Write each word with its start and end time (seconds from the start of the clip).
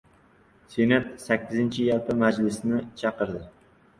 Senat 0.75 1.11
sakkizinchi 1.25 1.85
yalpi 1.89 2.17
majlisini 2.23 2.79
chaqirdi 3.03 3.45